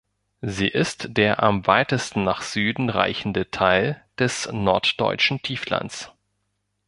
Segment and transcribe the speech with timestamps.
[0.41, 6.11] Sie ist der am weitesten nach Süden reichende Teil des Norddeutschen Tieflands.